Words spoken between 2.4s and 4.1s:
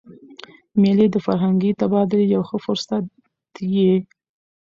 ښه فرصت يي.